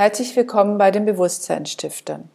Herzlich 0.00 0.34
willkommen 0.34 0.78
bei 0.78 0.90
den 0.90 1.04
Bewusstseinsstiftern. 1.04 2.30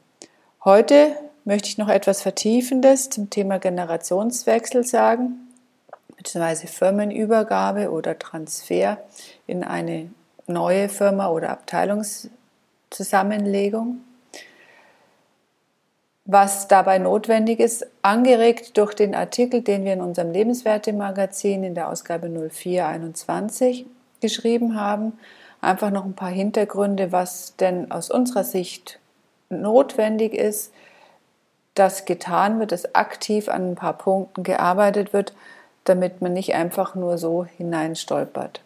Heute 0.63 1.15
möchte 1.45 1.67
ich 1.67 1.79
noch 1.79 1.89
etwas 1.89 2.21
Vertiefendes 2.21 3.09
zum 3.09 3.31
Thema 3.31 3.57
Generationswechsel 3.57 4.83
sagen, 4.83 5.47
beziehungsweise 6.15 6.67
Firmenübergabe 6.67 7.89
oder 7.89 8.19
Transfer 8.19 8.99
in 9.47 9.63
eine 9.63 10.11
neue 10.45 10.89
Firma 10.89 11.29
oder 11.29 11.49
Abteilungszusammenlegung. 11.49 13.97
Was 16.25 16.67
dabei 16.67 16.99
notwendig 16.99 17.59
ist, 17.59 17.87
angeregt 18.03 18.77
durch 18.77 18.93
den 18.93 19.15
Artikel, 19.15 19.63
den 19.63 19.85
wir 19.85 19.93
in 19.93 20.01
unserem 20.01 20.31
Lebenswertemagazin 20.31 21.63
in 21.63 21.73
der 21.73 21.89
Ausgabe 21.89 22.29
0421 22.29 23.87
geschrieben 24.21 24.79
haben, 24.79 25.13
einfach 25.65 25.91
noch 25.91 26.05
ein 26.05 26.13
paar 26.13 26.29
Hintergründe, 26.29 27.11
was 27.11 27.55
denn 27.57 27.91
aus 27.91 28.09
unserer 28.09 28.43
Sicht 28.43 28.99
notwendig 29.49 30.33
ist, 30.33 30.71
dass 31.73 32.05
getan 32.05 32.59
wird, 32.59 32.71
dass 32.71 32.95
aktiv 32.95 33.49
an 33.49 33.71
ein 33.71 33.75
paar 33.75 33.97
Punkten 33.97 34.43
gearbeitet 34.43 35.13
wird, 35.13 35.33
damit 35.83 36.21
man 36.21 36.33
nicht 36.33 36.55
einfach 36.55 36.95
nur 36.95 37.17
so 37.17 37.45
hineinstolpert. 37.57 38.61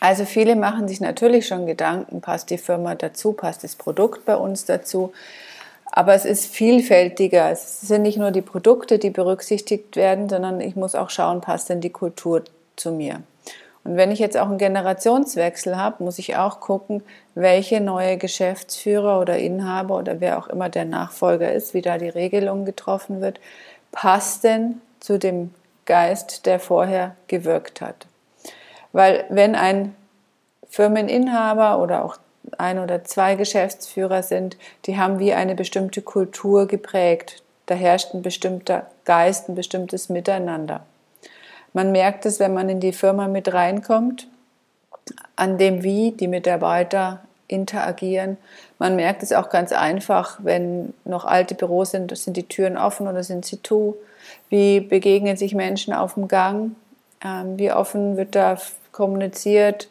Also 0.00 0.24
viele 0.24 0.56
machen 0.56 0.88
sich 0.88 1.00
natürlich 1.00 1.46
schon 1.46 1.66
Gedanken, 1.66 2.20
passt 2.20 2.50
die 2.50 2.58
Firma 2.58 2.96
dazu, 2.96 3.34
passt 3.34 3.62
das 3.62 3.76
Produkt 3.76 4.24
bei 4.24 4.34
uns 4.34 4.64
dazu. 4.64 5.12
Aber 5.84 6.14
es 6.14 6.24
ist 6.24 6.46
vielfältiger. 6.46 7.50
Es 7.50 7.82
sind 7.82 8.02
nicht 8.02 8.18
nur 8.18 8.30
die 8.30 8.42
Produkte, 8.42 8.98
die 8.98 9.10
berücksichtigt 9.10 9.94
werden, 9.94 10.28
sondern 10.28 10.60
ich 10.60 10.74
muss 10.74 10.94
auch 10.94 11.10
schauen, 11.10 11.40
passt 11.40 11.68
denn 11.68 11.80
die 11.80 11.90
Kultur 11.90 12.42
zu 12.74 12.90
mir. 12.90 13.22
Und 13.84 13.96
wenn 13.96 14.12
ich 14.12 14.20
jetzt 14.20 14.36
auch 14.36 14.46
einen 14.46 14.58
Generationswechsel 14.58 15.76
habe, 15.76 16.04
muss 16.04 16.18
ich 16.18 16.36
auch 16.36 16.60
gucken, 16.60 17.02
welche 17.34 17.80
neue 17.80 18.16
Geschäftsführer 18.16 19.20
oder 19.20 19.38
Inhaber 19.38 19.98
oder 19.98 20.20
wer 20.20 20.38
auch 20.38 20.46
immer 20.46 20.68
der 20.68 20.84
Nachfolger 20.84 21.52
ist, 21.52 21.74
wie 21.74 21.82
da 21.82 21.98
die 21.98 22.08
Regelung 22.08 22.64
getroffen 22.64 23.20
wird, 23.20 23.40
passt 23.90 24.44
denn 24.44 24.80
zu 25.00 25.18
dem 25.18 25.52
Geist, 25.84 26.46
der 26.46 26.60
vorher 26.60 27.16
gewirkt 27.26 27.80
hat. 27.80 28.06
Weil 28.92 29.24
wenn 29.30 29.56
ein 29.56 29.96
Firmeninhaber 30.68 31.80
oder 31.80 32.04
auch 32.04 32.18
ein 32.58 32.78
oder 32.78 33.04
zwei 33.04 33.34
Geschäftsführer 33.34 34.22
sind, 34.22 34.56
die 34.86 34.96
haben 34.96 35.18
wie 35.18 35.32
eine 35.32 35.54
bestimmte 35.54 36.02
Kultur 36.02 36.66
geprägt. 36.66 37.42
Da 37.66 37.74
herrscht 37.74 38.14
ein 38.14 38.22
bestimmter 38.22 38.86
Geist, 39.04 39.48
ein 39.48 39.54
bestimmtes 39.54 40.08
Miteinander. 40.08 40.84
Man 41.72 41.92
merkt 41.92 42.26
es, 42.26 42.38
wenn 42.40 42.54
man 42.54 42.68
in 42.68 42.80
die 42.80 42.92
Firma 42.92 43.28
mit 43.28 43.52
reinkommt, 43.52 44.28
an 45.36 45.58
dem, 45.58 45.82
wie 45.82 46.12
die 46.12 46.28
Mitarbeiter 46.28 47.20
interagieren. 47.48 48.38
Man 48.78 48.96
merkt 48.96 49.22
es 49.22 49.32
auch 49.32 49.50
ganz 49.50 49.72
einfach, 49.72 50.38
wenn 50.42 50.94
noch 51.04 51.24
alte 51.24 51.54
Büros 51.54 51.90
sind, 51.90 52.16
sind 52.16 52.36
die 52.36 52.48
Türen 52.48 52.76
offen 52.76 53.06
oder 53.06 53.22
sind 53.22 53.44
sie 53.44 53.62
zu? 53.62 53.96
Wie 54.48 54.80
begegnen 54.80 55.36
sich 55.36 55.54
Menschen 55.54 55.92
auf 55.92 56.14
dem 56.14 56.28
Gang? 56.28 56.74
Ähm, 57.24 57.58
wie 57.58 57.72
offen 57.72 58.16
wird 58.16 58.34
da 58.34 58.56
kommuniziert? 58.90 59.88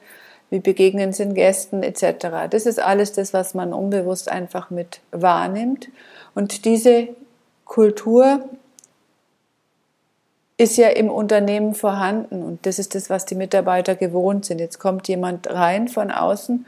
Wie 0.49 0.59
begegnen 0.59 1.13
sind 1.13 1.33
Gästen 1.33 1.83
etc. 1.83 2.49
Das 2.49 2.65
ist 2.65 2.79
alles 2.79 3.13
das, 3.13 3.33
was 3.33 3.53
man 3.53 3.73
unbewusst 3.73 4.29
einfach 4.29 4.69
mit 4.69 4.99
wahrnimmt. 5.11 5.87
Und 6.35 6.65
diese 6.65 7.09
Kultur 7.65 8.41
ist 10.61 10.77
ja 10.77 10.89
im 10.89 11.10
Unternehmen 11.10 11.73
vorhanden 11.73 12.44
und 12.44 12.67
das 12.67 12.77
ist 12.77 12.94
das, 12.94 13.10
was 13.10 13.26
die 13.26 13.33
Mitarbeiter 13.33 13.95
gewohnt 13.95 14.45
sind. 14.45 14.60
Jetzt 14.60 14.77
kommt 14.77 15.08
jemand 15.08 15.49
rein 15.49 15.88
von 15.88 16.11
außen 16.11 16.67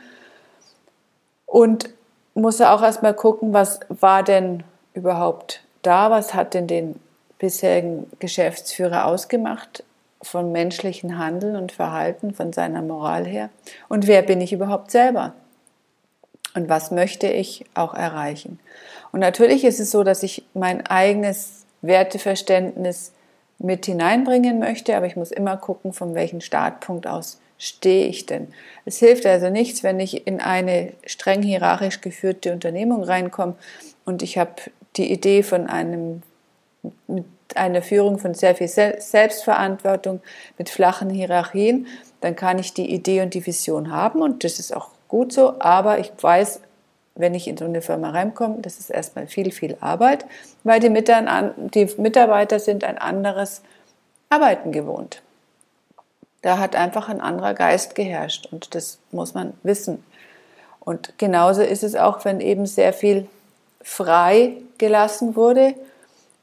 und 1.45 1.89
muss 2.33 2.59
auch 2.59 2.81
erstmal 2.81 3.13
gucken, 3.13 3.53
was 3.53 3.81
war 3.89 4.23
denn 4.23 4.63
überhaupt 4.95 5.61
da, 5.83 6.09
was 6.09 6.33
hat 6.33 6.55
denn 6.55 6.65
den 6.65 6.99
bisherigen 7.37 8.09
Geschäftsführer 8.17 9.05
ausgemacht 9.05 9.83
von 10.23 10.51
menschlichen 10.51 11.19
Handeln 11.19 11.55
und 11.55 11.71
Verhalten, 11.71 12.33
von 12.33 12.51
seiner 12.51 12.81
Moral 12.81 13.27
her 13.27 13.49
und 13.89 14.07
wer 14.07 14.23
bin 14.23 14.41
ich 14.41 14.53
überhaupt 14.53 14.89
selber 14.89 15.33
und 16.55 16.67
was 16.67 16.89
möchte 16.89 17.27
ich 17.27 17.65
auch 17.75 17.93
erreichen. 17.93 18.59
Und 19.11 19.19
natürlich 19.19 19.63
ist 19.63 19.79
es 19.79 19.91
so, 19.91 20.03
dass 20.03 20.23
ich 20.23 20.43
mein 20.55 20.87
eigenes 20.87 21.67
Werteverständnis 21.83 23.11
mit 23.63 23.85
hineinbringen 23.85 24.59
möchte, 24.59 24.95
aber 24.95 25.05
ich 25.05 25.15
muss 25.15 25.31
immer 25.31 25.57
gucken, 25.57 25.93
von 25.93 26.13
welchem 26.15 26.41
Startpunkt 26.41 27.07
aus 27.07 27.39
stehe 27.57 28.07
ich 28.07 28.25
denn. 28.25 28.49
Es 28.85 28.99
hilft 28.99 29.25
also 29.25 29.49
nichts, 29.49 29.83
wenn 29.83 29.99
ich 29.99 30.27
in 30.27 30.41
eine 30.41 30.91
streng 31.05 31.41
hierarchisch 31.41 32.01
geführte 32.01 32.51
Unternehmung 32.51 33.03
reinkomme 33.03 33.55
und 34.05 34.21
ich 34.21 34.37
habe 34.37 34.51
die 34.97 35.11
Idee 35.11 35.43
von 35.43 35.67
einem 35.67 36.21
mit 37.07 37.25
einer 37.55 37.81
Führung 37.81 38.19
von 38.19 38.33
sehr 38.33 38.55
viel 38.55 38.67
Selbstverantwortung, 38.67 40.21
mit 40.57 40.69
flachen 40.69 41.09
Hierarchien, 41.09 41.87
dann 42.19 42.35
kann 42.35 42.59
ich 42.59 42.73
die 42.73 42.93
Idee 42.93 43.21
und 43.21 43.33
die 43.33 43.45
Vision 43.45 43.91
haben 43.91 44.21
und 44.21 44.43
das 44.43 44.59
ist 44.59 44.75
auch 44.75 44.89
gut 45.07 45.31
so, 45.31 45.61
aber 45.61 45.99
ich 45.99 46.11
weiß, 46.19 46.59
wenn 47.15 47.35
ich 47.35 47.47
in 47.47 47.57
so 47.57 47.65
eine 47.65 47.81
Firma 47.81 48.09
reinkomme, 48.09 48.57
das 48.61 48.79
ist 48.79 48.89
erstmal 48.89 49.27
viel, 49.27 49.51
viel 49.51 49.77
Arbeit, 49.79 50.25
weil 50.63 50.79
die 50.79 50.89
Mitarbeiter 50.89 52.59
sind 52.59 52.83
ein 52.83 52.97
anderes 52.97 53.61
Arbeiten 54.29 54.71
gewohnt. 54.71 55.21
Da 56.41 56.57
hat 56.57 56.75
einfach 56.75 57.09
ein 57.09 57.21
anderer 57.21 57.53
Geist 57.53 57.95
geherrscht 57.95 58.47
und 58.51 58.75
das 58.75 58.97
muss 59.11 59.33
man 59.33 59.53
wissen. 59.63 60.03
Und 60.79 61.13
genauso 61.17 61.61
ist 61.61 61.83
es 61.83 61.95
auch, 61.95 62.25
wenn 62.25 62.41
eben 62.41 62.65
sehr 62.65 62.93
viel 62.93 63.27
frei 63.81 64.57
gelassen 64.77 65.35
wurde 65.35 65.75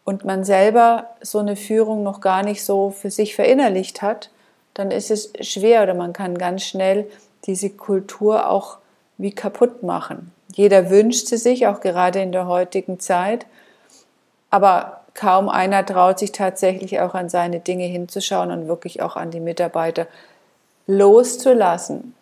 und 0.05 0.25
man 0.25 0.45
selber 0.45 1.11
so 1.21 1.39
eine 1.39 1.57
Führung 1.57 2.03
noch 2.03 2.21
gar 2.21 2.43
nicht 2.43 2.65
so 2.65 2.91
für 2.91 3.11
sich 3.11 3.35
verinnerlicht 3.35 4.03
hat, 4.03 4.31
dann 4.75 4.91
ist 4.91 5.11
es 5.11 5.33
schwer 5.41 5.83
oder 5.83 5.95
man 5.95 6.13
kann 6.13 6.39
ganz 6.39 6.63
schnell 6.63 7.11
diese 7.45 7.71
Kultur 7.71 8.49
auch 8.49 8.79
wie 9.19 9.33
kaputt 9.33 9.83
machen. 9.83 10.33
Jeder 10.55 10.91
wünscht 10.91 11.27
sie 11.27 11.37
sich, 11.37 11.67
auch 11.67 11.81
gerade 11.81 12.21
in 12.21 12.33
der 12.33 12.47
heutigen 12.47 13.01
Zeit. 13.01 13.47
Aber 14.51 15.01
kaum 15.15 15.49
einer 15.49 15.85
traut 15.85 16.19
sich 16.19 16.33
tatsächlich 16.33 17.01
auch 17.01 17.15
an 17.15 17.29
seine 17.29 17.61
Dinge 17.61 17.85
hinzuschauen 17.85 18.51
und 18.51 18.69
wirklich 18.69 19.03
auch 19.03 19.17
an 19.17 19.31
die 19.31 19.41
Mitarbeiter 19.41 20.07
loszulassen. 20.87 22.15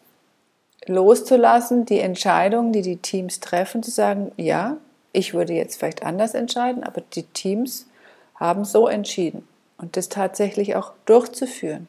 Loszulassen, 0.86 1.86
die 1.86 2.00
Entscheidungen, 2.00 2.72
die 2.72 2.82
die 2.82 2.96
Teams 2.96 3.40
treffen, 3.40 3.82
zu 3.82 3.90
sagen, 3.90 4.32
ja, 4.36 4.76
ich 5.12 5.34
würde 5.34 5.52
jetzt 5.52 5.78
vielleicht 5.78 6.02
anders 6.02 6.34
entscheiden, 6.34 6.84
aber 6.84 7.02
die 7.14 7.24
Teams 7.24 7.86
haben 8.34 8.64
so 8.64 8.88
entschieden 8.88 9.46
und 9.78 9.96
das 9.96 10.08
tatsächlich 10.08 10.76
auch 10.76 10.92
durchzuführen. 11.06 11.88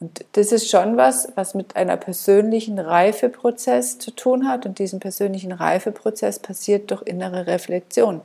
Und 0.00 0.24
das 0.32 0.50
ist 0.50 0.70
schon 0.70 0.96
was, 0.96 1.28
was 1.34 1.54
mit 1.54 1.76
einer 1.76 1.98
persönlichen 1.98 2.78
Reifeprozess 2.78 3.98
zu 3.98 4.10
tun 4.10 4.48
hat. 4.48 4.64
Und 4.64 4.78
diesen 4.78 4.98
persönlichen 4.98 5.52
Reifeprozess 5.52 6.38
passiert 6.38 6.90
durch 6.90 7.02
innere 7.02 7.46
Reflexion. 7.46 8.22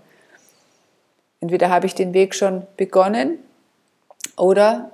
Entweder 1.42 1.70
habe 1.70 1.86
ich 1.86 1.94
den 1.94 2.14
Weg 2.14 2.34
schon 2.34 2.66
begonnen 2.78 3.40
oder 4.38 4.92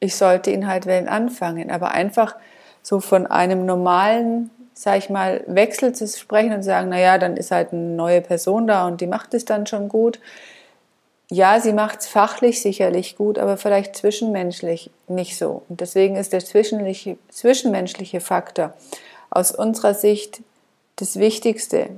ich 0.00 0.16
sollte 0.16 0.50
ihn 0.50 0.66
halt 0.66 0.86
wählen 0.86 1.08
anfangen. 1.08 1.70
Aber 1.70 1.90
einfach 1.90 2.36
so 2.82 3.00
von 3.00 3.26
einem 3.26 3.66
normalen, 3.66 4.50
sag 4.72 4.96
ich 4.96 5.10
mal, 5.10 5.44
Wechsel 5.46 5.94
zu 5.94 6.08
sprechen 6.08 6.54
und 6.54 6.62
sagen, 6.62 6.88
naja, 6.88 7.18
dann 7.18 7.36
ist 7.36 7.50
halt 7.50 7.72
eine 7.72 7.82
neue 7.82 8.22
Person 8.22 8.66
da 8.66 8.86
und 8.86 9.02
die 9.02 9.06
macht 9.06 9.34
es 9.34 9.44
dann 9.44 9.66
schon 9.66 9.90
gut 9.90 10.18
ja, 11.34 11.58
sie 11.58 11.72
macht 11.72 12.00
es 12.00 12.06
fachlich 12.06 12.62
sicherlich 12.62 13.16
gut, 13.16 13.38
aber 13.38 13.56
vielleicht 13.56 13.96
zwischenmenschlich 13.96 14.90
nicht 15.08 15.36
so. 15.36 15.62
Und 15.68 15.80
deswegen 15.80 16.14
ist 16.14 16.32
der 16.32 16.44
zwischenmenschliche, 16.44 17.18
zwischenmenschliche 17.28 18.20
Faktor 18.20 18.72
aus 19.30 19.50
unserer 19.50 19.94
Sicht 19.94 20.42
das 20.96 21.18
Wichtigste, 21.18 21.88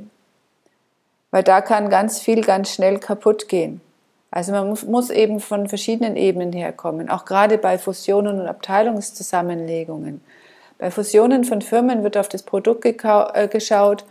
weil 1.31 1.43
da 1.43 1.61
kann 1.61 1.91
ganz 1.91 2.19
viel 2.19 2.41
ganz 2.43 2.73
schnell 2.73 2.99
kaputt 2.99 3.49
gehen. 3.49 3.83
Also 4.31 4.53
man 4.53 4.75
muss, 4.87 5.11
eben 5.11 5.41
von 5.41 5.69
verschiedenen 5.69 6.17
Ebenen 6.17 6.53
herkommen, 6.53 7.11
auch 7.11 7.27
gerade 7.27 7.59
bei 7.59 7.79
Fusionen 7.79 8.41
und 8.41 8.47
Abteilungszusammenlegungen. 8.47 10.23
Bei 10.79 10.91
Fusionen 10.91 11.45
von 11.45 11.61
Firmen 11.61 12.03
wird 12.03 12.17
auf 12.17 12.29
das 12.29 12.43
Produkt 12.43 12.87
äh, 12.87 13.49
geschaut, 13.49 14.05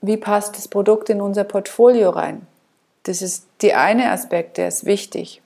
wie 0.00 0.16
passt 0.16 0.56
das 0.56 0.66
Produkt 0.66 1.10
in 1.10 1.20
unser 1.20 1.44
Portfolio 1.44 2.10
rein. 2.10 2.46
Das 3.04 3.22
ist 3.22 3.46
die 3.62 3.74
eine 3.74 4.10
Aspekt, 4.10 4.58
der 4.58 4.68
ist 4.68 4.84
wichtig. 4.84 5.42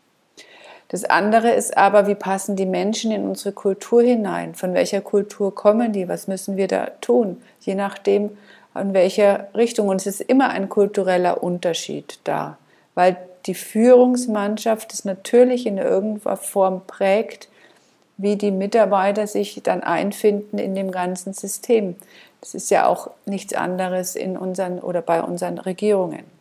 Das 0.88 1.04
andere 1.04 1.50
ist 1.50 1.76
aber, 1.76 2.06
wie 2.06 2.14
passen 2.14 2.54
die 2.54 2.66
Menschen 2.66 3.10
in 3.10 3.26
unsere 3.26 3.52
Kultur 3.52 4.02
hinein? 4.02 4.54
Von 4.54 4.72
welcher 4.74 5.00
Kultur 5.00 5.54
kommen 5.54 5.92
die? 5.92 6.08
Was 6.08 6.28
müssen 6.28 6.56
wir 6.56 6.68
da 6.68 6.86
tun? 7.00 7.42
Je 7.60 7.74
nachdem, 7.74 8.36
in 8.80 8.94
welcher 8.94 9.48
Richtung. 9.54 9.88
Und 9.88 9.96
es 9.96 10.06
ist 10.06 10.20
immer 10.20 10.50
ein 10.50 10.68
kultureller 10.68 11.42
Unterschied 11.42 12.18
da, 12.24 12.58
weil 12.94 13.16
die 13.46 13.54
Führungsmannschaft 13.54 14.92
es 14.92 15.04
natürlich 15.04 15.66
in 15.66 15.78
irgendeiner 15.78 16.36
Form 16.36 16.82
prägt, 16.86 17.48
wie 18.16 18.36
die 18.36 18.50
Mitarbeiter 18.50 19.26
sich 19.26 19.60
dann 19.62 19.82
einfinden 19.82 20.58
in 20.58 20.74
dem 20.74 20.90
ganzen 20.90 21.32
System. 21.32 21.96
Das 22.40 22.54
ist 22.54 22.70
ja 22.70 22.86
auch 22.86 23.10
nichts 23.24 23.54
anderes 23.54 24.16
in 24.16 24.36
unseren 24.36 24.78
oder 24.78 25.02
bei 25.02 25.22
unseren 25.22 25.58
Regierungen. 25.58 26.35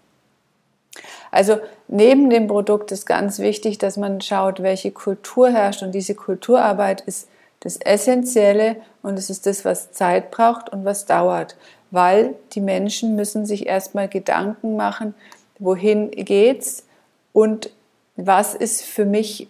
Also 1.35 1.59
neben 1.89 2.29
dem 2.29 2.47
Produkt 2.47 2.93
ist 2.93 3.05
ganz 3.05 3.39
wichtig, 3.39 3.77
dass 3.77 3.97
man 3.97 4.21
schaut, 4.21 4.63
welche 4.63 4.91
Kultur 4.91 5.51
herrscht. 5.51 5.83
Und 5.83 5.91
diese 5.91 6.15
Kulturarbeit 6.15 7.01
ist 7.01 7.27
das 7.59 7.75
Essentielle 7.75 8.77
und 9.01 9.19
es 9.19 9.29
ist 9.29 9.45
das, 9.45 9.65
was 9.65 9.91
Zeit 9.91 10.31
braucht 10.31 10.69
und 10.69 10.85
was 10.85 11.05
dauert. 11.05 11.57
Weil 11.91 12.35
die 12.53 12.61
Menschen 12.61 13.17
müssen 13.17 13.45
sich 13.45 13.67
erstmal 13.67 14.07
Gedanken 14.07 14.77
machen, 14.77 15.13
wohin 15.59 16.09
geht's 16.11 16.85
und 17.33 17.69
was 18.15 18.53
ist 18.53 18.83
für 18.83 19.05
mich, 19.05 19.49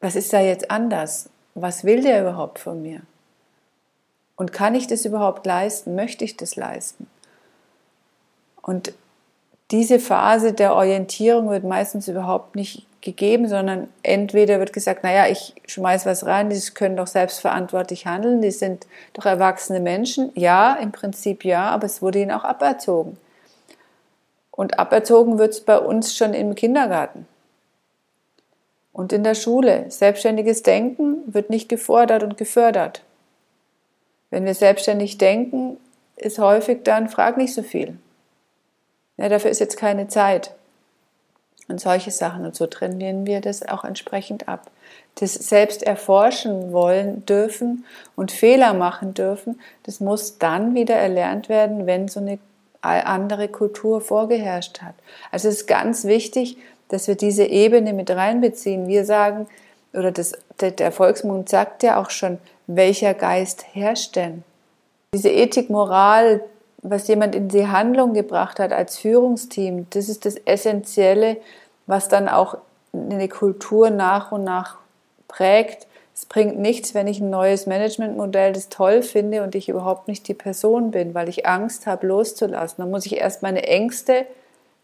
was 0.00 0.16
ist 0.16 0.32
da 0.32 0.40
jetzt 0.40 0.72
anders? 0.72 1.30
Was 1.54 1.84
will 1.84 2.02
der 2.02 2.20
überhaupt 2.20 2.58
von 2.58 2.82
mir? 2.82 3.02
Und 4.34 4.52
kann 4.52 4.74
ich 4.74 4.88
das 4.88 5.04
überhaupt 5.04 5.46
leisten? 5.46 5.94
Möchte 5.94 6.24
ich 6.24 6.36
das 6.36 6.56
leisten? 6.56 7.06
Und 8.60 8.92
diese 9.72 9.98
Phase 9.98 10.52
der 10.52 10.74
Orientierung 10.74 11.48
wird 11.48 11.64
meistens 11.64 12.06
überhaupt 12.06 12.54
nicht 12.56 12.86
gegeben, 13.00 13.48
sondern 13.48 13.88
entweder 14.02 14.58
wird 14.60 14.72
gesagt, 14.72 15.02
naja, 15.02 15.26
ich 15.26 15.54
schmeiß 15.66 16.06
was 16.06 16.26
rein, 16.26 16.50
die 16.50 16.60
können 16.74 16.96
doch 16.96 17.06
selbstverantwortlich 17.06 18.06
handeln, 18.06 18.42
die 18.42 18.50
sind 18.50 18.86
doch 19.14 19.26
erwachsene 19.26 19.80
Menschen. 19.80 20.30
Ja, 20.34 20.74
im 20.74 20.92
Prinzip 20.92 21.44
ja, 21.44 21.70
aber 21.70 21.86
es 21.86 22.02
wurde 22.02 22.20
ihnen 22.20 22.30
auch 22.30 22.44
aberzogen. 22.44 23.16
Und 24.50 24.78
aberzogen 24.78 25.38
wird 25.38 25.54
es 25.54 25.60
bei 25.62 25.78
uns 25.78 26.14
schon 26.14 26.34
im 26.34 26.54
Kindergarten 26.54 27.26
und 28.92 29.12
in 29.12 29.24
der 29.24 29.34
Schule. 29.34 29.86
Selbstständiges 29.88 30.62
Denken 30.62 31.22
wird 31.26 31.50
nicht 31.50 31.68
gefordert 31.68 32.22
und 32.22 32.36
gefördert. 32.36 33.02
Wenn 34.30 34.44
wir 34.44 34.54
selbstständig 34.54 35.18
denken, 35.18 35.78
ist 36.16 36.38
häufig 36.38 36.84
dann, 36.84 37.08
frag 37.08 37.38
nicht 37.38 37.54
so 37.54 37.62
viel. 37.62 37.96
Ja, 39.22 39.28
dafür 39.28 39.52
ist 39.52 39.60
jetzt 39.60 39.76
keine 39.76 40.08
Zeit. 40.08 40.50
Und 41.68 41.80
solche 41.80 42.10
Sachen. 42.10 42.44
Und 42.44 42.56
so 42.56 42.66
trainieren 42.66 43.24
wir 43.24 43.40
das 43.40 43.66
auch 43.66 43.84
entsprechend 43.84 44.48
ab. 44.48 44.68
Das 45.14 45.34
selbst 45.34 45.84
erforschen 45.84 46.72
wollen 46.72 47.24
dürfen 47.24 47.84
und 48.16 48.32
Fehler 48.32 48.74
machen 48.74 49.14
dürfen, 49.14 49.60
das 49.84 50.00
muss 50.00 50.38
dann 50.38 50.74
wieder 50.74 50.96
erlernt 50.96 51.48
werden, 51.48 51.86
wenn 51.86 52.08
so 52.08 52.18
eine 52.18 52.38
andere 52.80 53.46
Kultur 53.46 54.00
vorgeherrscht 54.00 54.82
hat. 54.82 54.94
Also 55.30 55.48
es 55.48 55.58
ist 55.60 55.66
ganz 55.68 56.04
wichtig, 56.04 56.56
dass 56.88 57.06
wir 57.06 57.14
diese 57.14 57.44
Ebene 57.44 57.92
mit 57.92 58.10
reinbeziehen. 58.10 58.88
Wir 58.88 59.04
sagen, 59.04 59.46
oder 59.92 60.10
das, 60.10 60.32
der 60.60 60.90
Volksmund 60.90 61.48
sagt 61.48 61.84
ja 61.84 62.00
auch 62.00 62.10
schon, 62.10 62.38
welcher 62.66 63.14
Geist 63.14 63.66
herrscht 63.72 64.16
denn? 64.16 64.42
Diese 65.14 65.30
Ethik, 65.30 65.70
Moral, 65.70 66.42
was 66.82 67.06
jemand 67.06 67.34
in 67.34 67.48
die 67.48 67.68
Handlung 67.68 68.12
gebracht 68.12 68.58
hat 68.58 68.72
als 68.72 68.98
Führungsteam, 68.98 69.86
das 69.90 70.08
ist 70.08 70.26
das 70.26 70.34
Essentielle, 70.34 71.36
was 71.86 72.08
dann 72.08 72.28
auch 72.28 72.58
eine 72.92 73.28
Kultur 73.28 73.90
nach 73.90 74.32
und 74.32 74.44
nach 74.44 74.76
prägt. 75.28 75.86
Es 76.14 76.26
bringt 76.26 76.58
nichts, 76.58 76.94
wenn 76.94 77.06
ich 77.06 77.20
ein 77.20 77.30
neues 77.30 77.66
Managementmodell 77.66 78.52
das 78.52 78.68
toll 78.68 79.02
finde 79.02 79.42
und 79.42 79.54
ich 79.54 79.68
überhaupt 79.68 80.08
nicht 80.08 80.28
die 80.28 80.34
Person 80.34 80.90
bin, 80.90 81.14
weil 81.14 81.28
ich 81.28 81.46
Angst 81.46 81.86
habe, 81.86 82.06
loszulassen. 82.06 82.82
Dann 82.82 82.90
muss 82.90 83.06
ich 83.06 83.16
erst 83.16 83.42
meine 83.42 83.62
Ängste 83.62 84.26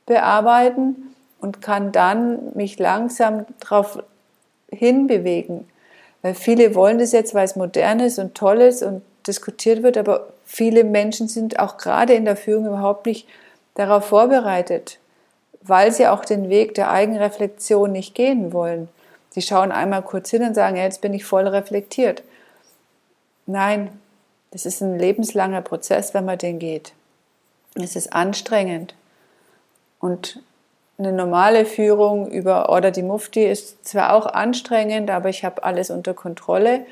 bearbeiten 0.06 1.14
und 1.40 1.60
kann 1.60 1.92
dann 1.92 2.54
mich 2.54 2.78
langsam 2.78 3.44
darauf 3.60 4.02
hinbewegen. 4.70 5.68
Weil 6.22 6.34
viele 6.34 6.74
wollen 6.74 6.98
das 6.98 7.12
jetzt, 7.12 7.34
weil 7.34 7.44
es 7.44 7.56
modern 7.56 8.00
ist 8.00 8.18
und 8.18 8.34
toll 8.34 8.60
ist 8.62 8.82
und 8.82 9.02
diskutiert 9.28 9.82
wird, 9.82 9.96
aber 9.96 10.28
viele 10.44 10.82
Menschen 10.84 11.28
sind 11.28 11.58
auch 11.58 11.76
gerade 11.76 12.14
in 12.14 12.24
der 12.24 12.36
Führung 12.36 12.66
überhaupt 12.66 13.06
nicht 13.06 13.28
darauf 13.74 14.06
vorbereitet, 14.06 14.98
weil 15.62 15.92
sie 15.92 16.08
auch 16.08 16.24
den 16.24 16.48
Weg 16.48 16.74
der 16.74 16.90
Eigenreflexion 16.90 17.92
nicht 17.92 18.14
gehen 18.14 18.52
wollen. 18.52 18.88
Sie 19.30 19.42
schauen 19.42 19.70
einmal 19.70 20.02
kurz 20.02 20.30
hin 20.30 20.42
und 20.42 20.54
sagen, 20.54 20.76
ja, 20.76 20.82
jetzt 20.82 21.00
bin 21.00 21.14
ich 21.14 21.24
voll 21.24 21.46
reflektiert. 21.46 22.22
Nein, 23.46 23.90
das 24.50 24.66
ist 24.66 24.80
ein 24.80 24.98
lebenslanger 24.98 25.62
Prozess, 25.62 26.14
wenn 26.14 26.24
man 26.24 26.38
den 26.38 26.58
geht. 26.58 26.92
Es 27.74 27.94
ist 27.94 28.12
anstrengend. 28.12 28.94
Und 30.00 30.40
eine 30.98 31.12
normale 31.12 31.64
Führung 31.64 32.30
über 32.30 32.68
Order 32.68 32.90
die 32.90 33.02
Mufti 33.02 33.44
ist 33.44 33.86
zwar 33.86 34.14
auch 34.14 34.26
anstrengend, 34.26 35.10
aber 35.10 35.28
ich 35.28 35.44
habe 35.44 35.62
alles 35.62 35.90
unter 35.90 36.14
Kontrolle. 36.14 36.86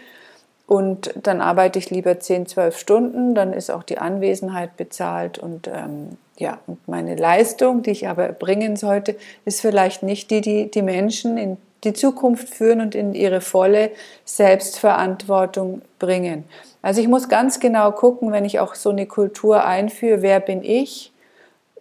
Und 0.67 1.15
dann 1.23 1.41
arbeite 1.41 1.79
ich 1.79 1.91
lieber 1.91 2.19
10, 2.19 2.47
12 2.47 2.79
Stunden, 2.79 3.35
dann 3.35 3.53
ist 3.53 3.71
auch 3.71 3.85
die 3.85 3.99
Anwesenheit 3.99 4.77
bezahlt 4.77 5.39
und 5.39 5.69
ähm, 5.69 6.19
ja, 6.39 6.59
und 6.67 6.87
meine 6.89 7.15
Leistung, 7.15 7.83
die 7.83 7.93
ich 7.93 8.09
aber 8.09 8.29
bringen 8.33 8.77
sollte, 8.77 9.17
ist 9.45 9.61
vielleicht 9.61 10.03
nicht 10.03 10.31
die, 10.31 10.41
die 10.41 10.71
die 10.71 10.83
Menschen 10.83 11.39
in 11.39 11.57
die 11.85 11.93
Zukunft 11.93 12.49
führen 12.49 12.81
und 12.81 12.95
in 12.95 13.15
ihre 13.15 13.41
volle 13.41 13.91
Selbstverantwortung 14.25 15.83
bringen. 15.99 16.45
Also 16.83 17.01
ich 17.01 17.09
muss 17.09 17.29
ganz 17.29 17.61
genau 17.61 17.93
gucken, 17.93 18.33
wenn 18.33 18.45
ich 18.45 18.59
auch 18.61 18.75
so 18.75 18.91
eine 18.91 19.07
Kultur 19.07 19.65
einführe, 19.65 20.21
wer 20.21 20.41
bin 20.41 20.65
ich, 20.65 21.13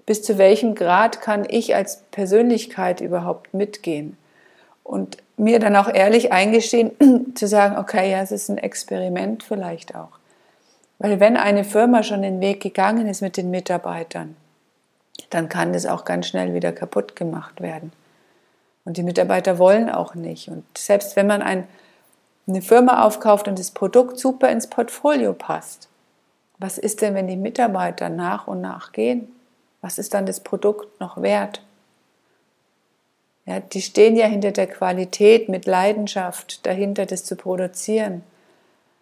bis 0.06 0.22
zu 0.22 0.38
welchem 0.38 0.76
Grad 0.76 1.22
kann 1.22 1.46
ich 1.50 1.76
als 1.76 2.04
Persönlichkeit 2.12 3.02
überhaupt 3.02 3.54
mitgehen. 3.54 4.18
Und 4.86 5.18
mir 5.36 5.60
dann 5.60 5.76
auch 5.76 5.92
ehrlich 5.92 6.32
eingestehen, 6.32 6.92
zu 7.36 7.48
sagen, 7.48 7.78
okay, 7.78 8.12
ja, 8.12 8.22
es 8.22 8.32
ist 8.32 8.50
ein 8.50 8.60
Experiment 8.60 9.44
vielleicht 9.44 9.96
auch. 9.96 10.20
Weil 11.00 11.20
wenn 11.20 11.36
eine 11.38 11.64
Firma 11.64 12.04
schon 12.04 12.22
den 12.22 12.40
Weg 12.40 12.62
gegangen 12.62 13.08
ist 13.08 13.22
mit 13.22 13.36
den 13.36 13.50
Mitarbeitern, 13.50 14.38
dann 15.32 15.50
kann 15.50 15.74
das 15.74 15.88
auch 15.88 16.06
ganz 16.06 16.28
schnell 16.28 16.54
wieder 16.54 16.72
kaputt 16.72 17.16
gemacht 17.16 17.62
werden. 17.62 17.92
Und 18.86 18.98
die 18.98 19.04
Mitarbeiter 19.04 19.58
wollen 19.58 19.90
auch 19.90 20.14
nicht. 20.14 20.50
Und 20.50 20.64
selbst 20.78 21.16
wenn 21.16 21.28
man 21.28 21.42
ein, 21.42 21.68
eine 22.48 22.62
Firma 22.62 23.04
aufkauft 23.04 23.48
und 23.48 23.58
das 23.58 23.72
Produkt 23.72 24.20
super 24.20 24.50
ins 24.50 24.68
Portfolio 24.68 25.34
passt, 25.34 25.90
was 26.60 26.78
ist 26.78 27.02
denn, 27.02 27.16
wenn 27.16 27.28
die 27.28 27.36
Mitarbeiter 27.36 28.10
nach 28.10 28.48
und 28.48 28.62
nach 28.62 28.92
gehen? 28.92 29.28
Was 29.82 29.98
ist 29.98 30.14
dann 30.14 30.26
das 30.26 30.40
Produkt 30.40 31.00
noch 31.02 31.22
wert? 31.22 31.62
Ja, 33.46 33.60
die 33.60 33.82
stehen 33.82 34.16
ja 34.16 34.26
hinter 34.26 34.52
der 34.52 34.68
Qualität 34.68 35.50
mit 35.50 35.66
Leidenschaft 35.66 36.66
dahinter, 36.66 37.06
das 37.06 37.24
zu 37.24 37.36
produzieren. 37.36 38.24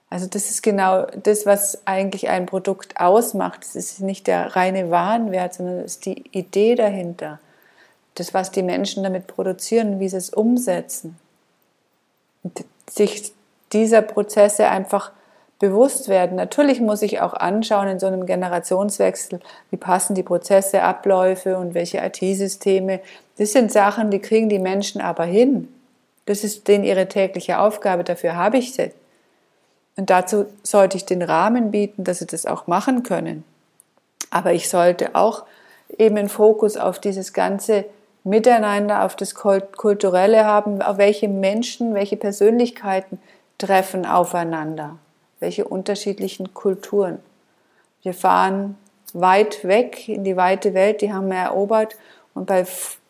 Also 0.10 0.28
das 0.28 0.50
ist 0.50 0.62
genau 0.62 1.08
das, 1.24 1.46
was 1.46 1.88
eigentlich 1.88 2.30
ein 2.30 2.46
Produkt 2.46 3.00
ausmacht. 3.00 3.64
Es 3.64 3.76
ist 3.76 4.02
nicht 4.02 4.28
der 4.28 4.56
reine 4.56 4.92
Warenwert, 4.92 5.56
sondern 5.56 5.80
es 5.80 5.94
ist 5.94 6.06
die 6.06 6.24
Idee 6.32 6.76
dahinter. 6.76 7.40
Das, 8.16 8.34
was 8.34 8.52
die 8.52 8.62
Menschen 8.62 9.02
damit 9.02 9.26
produzieren, 9.26 10.00
wie 10.00 10.10
sie 10.10 10.18
es 10.18 10.30
umsetzen. 10.30 11.18
Und 12.44 12.64
sich 12.88 13.34
dieser 13.72 14.04
Prozesse 14.04 14.68
einfach 14.68 15.12
bewusst 15.64 16.10
werden. 16.10 16.36
Natürlich 16.36 16.82
muss 16.82 17.02
ich 17.04 17.22
auch 17.22 17.34
anschauen 17.34 17.88
in 17.88 17.98
so 17.98 18.06
einem 18.06 18.26
Generationswechsel, 18.26 19.40
wie 19.72 19.78
passen 19.78 20.14
die 20.14 20.22
Prozesse, 20.22 20.84
Abläufe 20.84 21.58
und 21.58 21.74
welche 21.74 22.00
IT-Systeme. 22.00 23.00
Das 23.38 23.54
sind 23.54 23.72
Sachen, 23.72 24.12
die 24.12 24.20
kriegen 24.20 24.50
die 24.50 24.60
Menschen 24.60 25.00
aber 25.00 25.24
hin. 25.24 25.70
Das 26.26 26.44
ist 26.44 26.68
denen 26.68 26.84
ihre 26.84 27.08
tägliche 27.08 27.60
Aufgabe, 27.60 28.04
dafür 28.04 28.36
habe 28.36 28.58
ich 28.58 28.74
sie. 28.74 28.92
Und 29.96 30.10
dazu 30.10 30.48
sollte 30.64 30.98
ich 30.98 31.06
den 31.06 31.22
Rahmen 31.22 31.72
bieten, 31.72 32.04
dass 32.04 32.20
sie 32.20 32.28
das 32.28 32.46
auch 32.46 32.68
machen 32.68 33.04
können. 33.04 33.46
Aber 34.32 34.52
ich 34.52 34.68
sollte 34.68 35.16
auch 35.16 35.46
eben 35.98 36.18
einen 36.18 36.28
Fokus 36.28 36.76
auf 36.76 37.00
dieses 37.00 37.32
ganze 37.32 37.86
Miteinander, 38.26 39.06
auf 39.06 39.16
das 39.16 39.34
Kulturelle 39.34 40.44
haben, 40.44 40.82
auf 40.82 40.98
welche 40.98 41.30
Menschen, 41.30 41.94
welche 41.94 42.18
Persönlichkeiten 42.18 43.18
treffen 43.58 44.06
aufeinander 44.06 44.98
welche 45.44 45.66
unterschiedlichen 45.66 46.54
Kulturen. 46.54 47.20
Wir 48.02 48.14
fahren 48.14 48.78
weit 49.14 49.66
weg 49.68 50.08
in 50.08 50.24
die 50.24 50.38
weite 50.38 50.74
Welt, 50.74 51.02
die 51.02 51.12
haben 51.12 51.28
wir 51.28 51.38
erobert 51.38 51.98
und 52.34 52.48
bei 52.48 52.66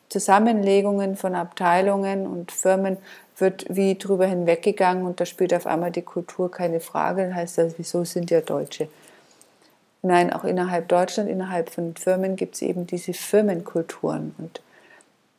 Zusammenlegungen 0.09 1.15
von 1.15 1.35
Abteilungen 1.35 2.25
und 2.27 2.51
Firmen 2.51 2.97
wird 3.37 3.65
wie 3.69 3.97
drüber 3.97 4.25
hinweggegangen 4.25 5.05
und 5.05 5.19
da 5.19 5.25
spielt 5.25 5.53
auf 5.53 5.67
einmal 5.67 5.91
die 5.91 6.01
Kultur 6.01 6.49
keine 6.49 6.79
Frage. 6.79 7.21
Dann 7.21 7.35
heißt 7.35 7.59
das, 7.59 7.75
wieso 7.77 8.03
sind 8.03 8.31
ja 8.31 8.41
Deutsche? 8.41 8.87
Nein, 10.01 10.33
auch 10.33 10.43
innerhalb 10.43 10.87
Deutschland, 10.89 11.29
innerhalb 11.29 11.69
von 11.69 11.95
Firmen 11.95 12.35
gibt 12.35 12.55
es 12.55 12.63
eben 12.63 12.87
diese 12.87 13.13
Firmenkulturen 13.13 14.35
und 14.37 14.61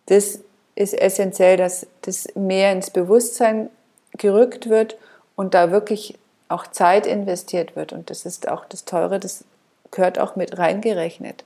das 0.07 0.39
ist 0.77 0.95
essentiell, 0.95 1.57
dass 1.57 1.87
das 2.03 2.29
mehr 2.35 2.73
ins 2.73 2.91
Bewusstsein 2.91 3.69
gerückt 4.17 4.69
wird 4.69 4.97
und 5.35 5.55
da 5.55 5.71
wirklich 5.71 6.19
auch 6.55 6.67
Zeit 6.69 7.07
investiert 7.07 7.77
wird. 7.77 7.93
Und 7.93 8.11
das 8.11 8.25
ist 8.25 8.49
auch 8.49 8.65
das 8.65 8.85
Teure, 8.85 9.19
das 9.19 9.45
gehört 9.91 10.19
auch 10.19 10.37
mit 10.37 10.57
reingerechnet. 10.59 11.45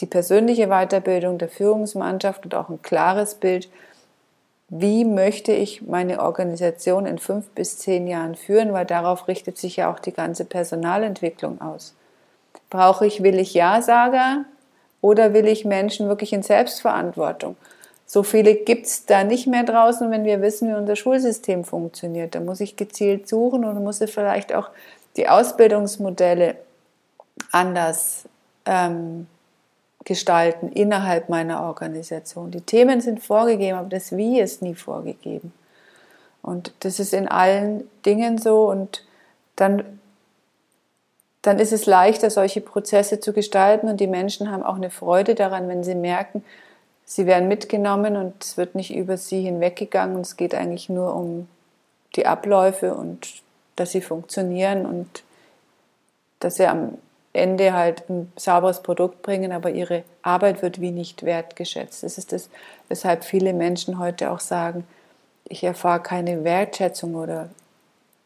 Die 0.00 0.06
persönliche 0.06 0.66
Weiterbildung 0.66 1.38
der 1.38 1.48
Führungsmannschaft 1.48 2.44
und 2.44 2.54
auch 2.54 2.68
ein 2.68 2.82
klares 2.82 3.36
Bild, 3.36 3.68
wie 4.68 5.04
möchte 5.04 5.52
ich 5.52 5.82
meine 5.82 6.20
Organisation 6.20 7.06
in 7.06 7.18
fünf 7.18 7.48
bis 7.50 7.78
zehn 7.78 8.08
Jahren 8.08 8.34
führen, 8.34 8.72
weil 8.72 8.84
darauf 8.84 9.28
richtet 9.28 9.58
sich 9.58 9.76
ja 9.76 9.92
auch 9.92 10.00
die 10.00 10.12
ganze 10.12 10.44
Personalentwicklung 10.44 11.60
aus. 11.60 11.94
Brauche 12.68 13.06
ich, 13.06 13.22
will 13.22 13.38
ich 13.38 13.54
Ja-Sager 13.54 14.44
oder 15.00 15.32
will 15.32 15.46
ich 15.46 15.64
Menschen 15.64 16.08
wirklich 16.08 16.32
in 16.32 16.42
Selbstverantwortung? 16.42 17.56
So 18.06 18.22
viele 18.22 18.54
gibt 18.54 18.86
es 18.86 19.04
da 19.04 19.24
nicht 19.24 19.48
mehr 19.48 19.64
draußen, 19.64 20.10
wenn 20.12 20.24
wir 20.24 20.40
wissen, 20.40 20.68
wie 20.68 20.74
unser 20.74 20.94
Schulsystem 20.94 21.64
funktioniert. 21.64 22.36
Da 22.36 22.40
muss 22.40 22.60
ich 22.60 22.76
gezielt 22.76 23.28
suchen 23.28 23.64
und 23.64 23.82
muss 23.82 24.00
ich 24.00 24.12
vielleicht 24.12 24.54
auch 24.54 24.70
die 25.16 25.28
Ausbildungsmodelle 25.28 26.56
anders 27.50 28.28
ähm, 28.64 29.26
gestalten 30.04 30.70
innerhalb 30.70 31.28
meiner 31.28 31.62
Organisation. 31.64 32.52
Die 32.52 32.60
Themen 32.60 33.00
sind 33.00 33.22
vorgegeben, 33.22 33.76
aber 33.76 33.88
das 33.88 34.16
Wie 34.16 34.40
ist 34.40 34.62
nie 34.62 34.76
vorgegeben. 34.76 35.52
Und 36.42 36.72
das 36.80 37.00
ist 37.00 37.12
in 37.12 37.26
allen 37.26 37.90
Dingen 38.04 38.38
so 38.38 38.70
und 38.70 39.04
dann, 39.56 39.98
dann 41.42 41.58
ist 41.58 41.72
es 41.72 41.86
leichter, 41.86 42.30
solche 42.30 42.60
Prozesse 42.60 43.18
zu 43.18 43.32
gestalten 43.32 43.88
und 43.88 43.98
die 43.98 44.06
Menschen 44.06 44.52
haben 44.52 44.62
auch 44.62 44.76
eine 44.76 44.90
Freude 44.90 45.34
daran, 45.34 45.68
wenn 45.68 45.82
sie 45.82 45.96
merken, 45.96 46.44
sie 47.06 47.24
werden 47.24 47.48
mitgenommen 47.48 48.16
und 48.16 48.44
es 48.44 48.58
wird 48.58 48.74
nicht 48.74 48.94
über 48.94 49.16
sie 49.16 49.40
hinweggegangen. 49.40 50.20
Es 50.20 50.36
geht 50.36 50.54
eigentlich 50.54 50.90
nur 50.90 51.14
um 51.14 51.48
die 52.16 52.26
Abläufe 52.26 52.94
und 52.94 53.42
dass 53.76 53.92
sie 53.92 54.02
funktionieren 54.02 54.84
und 54.84 55.22
dass 56.40 56.56
sie 56.56 56.66
am 56.66 56.98
Ende 57.32 57.74
halt 57.74 58.08
ein 58.10 58.32
sauberes 58.36 58.82
Produkt 58.82 59.22
bringen, 59.22 59.52
aber 59.52 59.70
ihre 59.70 60.04
Arbeit 60.22 60.62
wird 60.62 60.80
wie 60.80 60.90
nicht 60.90 61.22
wertgeschätzt. 61.22 62.02
Das 62.02 62.18
ist 62.18 62.32
das, 62.32 62.48
weshalb 62.88 63.24
viele 63.24 63.52
Menschen 63.52 63.98
heute 63.98 64.30
auch 64.30 64.40
sagen, 64.40 64.86
ich 65.44 65.62
erfahre 65.62 66.00
keine 66.00 66.44
Wertschätzung 66.44 67.14
oder 67.14 67.50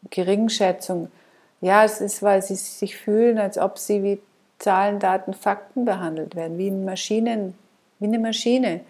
Geringschätzung. 0.09 1.11
Ja, 1.59 1.83
es 1.83 2.01
ist, 2.01 2.23
weil 2.23 2.41
sie 2.41 2.55
sich 2.55 2.97
fühlen, 2.97 3.37
als 3.37 3.57
ob 3.57 3.77
sie 3.77 4.01
wie 4.01 4.19
Zahlen, 4.57 4.99
Daten, 4.99 5.33
Fakten 5.33 5.85
behandelt 5.85 6.35
werden, 6.35 6.57
wie 6.57 6.71
Maschinen, 6.71 7.53
wie 8.01 8.05
eine 8.07 8.19
Maschine. 8.19 8.81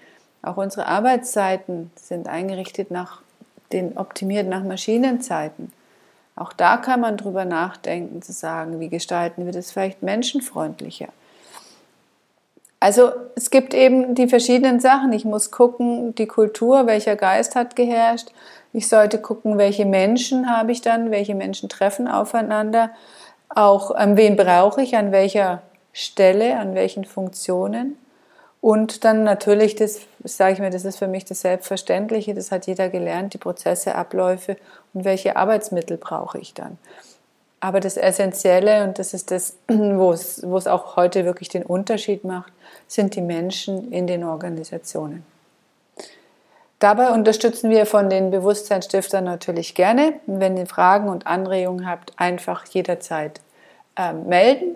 Auch 0.42 0.58
unsere 0.58 0.88
Arbeitszeiten 0.88 1.92
sind 1.96 2.28
eingerichtet 2.28 2.90
nach 2.90 3.22
den 3.72 3.98
optimiert 3.98 4.48
nach 4.48 4.64
Maschinenzeiten. 4.64 5.72
Auch 6.36 6.54
da 6.54 6.78
kann 6.78 7.02
man 7.02 7.18
drüber 7.18 7.46
nachdenken, 7.46 8.22
zu 8.22 8.32
sagen, 8.32 8.80
wie 8.80 8.90
gestalten 8.90 9.46
wir 9.46 9.52
das 9.52 9.72
vielleicht 9.72 10.02
menschenfreundlicher. 10.02 11.10
Also 12.80 13.12
es 13.36 13.52
gibt 13.52 13.76
eben 13.76 14.16
die 14.16 14.28
verschiedenen 14.28 14.80
Sachen. 14.80 15.14
Ich 15.14 15.24
muss 15.24 15.52
gucken, 15.52 16.16
die 16.16 16.26
Kultur, 16.26 16.88
welcher 16.88 17.16
Geist 17.16 17.56
hat 17.56 17.76
geherrscht. 17.76 18.30
Ich 18.74 18.88
sollte 18.88 19.20
gucken, 19.20 19.58
welche 19.58 19.86
Menschen 19.86 20.50
habe 20.50 20.72
ich 20.72 20.82
dann, 20.82 21.12
welche 21.12 21.36
Menschen 21.36 21.70
treffen 21.70 22.08
aufeinander. 22.08 22.90
Auch 23.50 23.92
an 23.92 24.18
wen 24.18 24.36
brauche 24.36 24.82
ich, 24.82 24.96
an 24.96 25.12
welcher 25.12 25.62
Stelle, 25.94 26.58
an 26.58 26.74
welchen 26.74 27.06
Funktionen. 27.06 27.98
Und 28.62 29.04
dann 29.04 29.24
natürlich, 29.24 29.76
das 29.76 30.02
sage 30.24 30.54
ich 30.54 30.60
mir, 30.60 30.70
das 30.70 30.86
ist 30.86 31.00
für 31.00 31.08
mich 31.08 31.26
das 31.26 31.42
Selbstverständliche, 31.42 32.36
das 32.36 32.52
hat 32.52 32.68
jeder 32.68 32.90
gelernt, 32.90 33.34
die 33.34 33.40
Prozesse, 33.40 33.96
Abläufe 33.96 34.56
und 34.94 35.04
welche 35.04 35.36
Arbeitsmittel 35.36 35.98
brauche 35.98 36.38
ich 36.38 36.54
dann. 36.54 36.78
Aber 37.60 37.80
das 37.80 37.98
Essentielle, 37.98 38.84
und 38.84 39.00
das 39.00 39.16
ist 39.16 39.32
das, 39.32 39.56
wo 39.68 40.12
es, 40.12 40.68
auch 40.68 40.96
heute 40.96 41.26
wirklich 41.26 41.50
den 41.50 41.64
Unterschied 41.64 42.24
macht, 42.24 42.54
sind 42.88 43.16
die 43.16 43.22
Menschen 43.22 43.92
in 43.92 44.06
den 44.06 44.24
Organisationen. 44.24 45.26
Dabei 46.78 47.12
unterstützen 47.12 47.70
wir 47.70 47.86
von 47.86 48.10
den 48.10 48.32
Bewusstseinsstiftern 48.32 49.24
natürlich 49.24 49.76
gerne. 49.76 50.14
Wenn 50.26 50.58
ihr 50.58 50.66
Fragen 50.66 51.10
und 51.10 51.28
Anregungen 51.28 51.88
habt, 51.88 52.14
einfach 52.18 52.66
jederzeit 52.66 53.40
äh, 53.96 54.14
melden. 54.14 54.76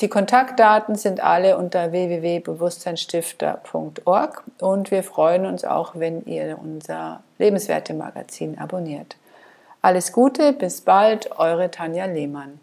Die 0.00 0.08
Kontaktdaten 0.08 0.94
sind 0.94 1.22
alle 1.22 1.58
unter 1.58 1.90
www.bewusstseinsstifter.org 1.90 4.44
und 4.60 4.92
wir 4.92 5.02
freuen 5.02 5.46
uns 5.46 5.64
auch, 5.64 5.96
wenn 5.96 6.24
ihr 6.26 6.58
unser 6.62 7.24
Lebenswerte-Magazin 7.38 8.58
abonniert. 8.58 9.16
Alles 9.82 10.12
Gute, 10.12 10.52
bis 10.52 10.80
bald, 10.80 11.36
eure 11.38 11.70
Tanja 11.70 12.04
Lehmann. 12.04 12.60